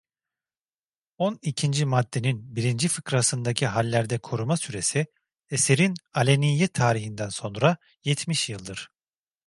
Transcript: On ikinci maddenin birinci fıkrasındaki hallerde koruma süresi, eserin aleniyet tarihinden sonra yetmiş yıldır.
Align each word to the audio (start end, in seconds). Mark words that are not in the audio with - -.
On 1.19 1.39
ikinci 1.41 1.85
maddenin 1.85 2.55
birinci 2.55 2.87
fıkrasındaki 2.87 3.67
hallerde 3.67 4.17
koruma 4.19 4.57
süresi, 4.57 5.05
eserin 5.49 5.93
aleniyet 6.13 6.73
tarihinden 6.73 7.29
sonra 7.29 7.77
yetmiş 8.03 8.49
yıldır. 8.49 8.91